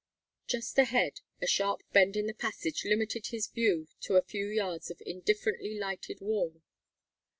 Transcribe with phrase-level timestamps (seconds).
[0.47, 4.89] Just ahead a sharp bend in the passage limited his view to a few yards
[4.89, 6.63] of indifferently lighted wall.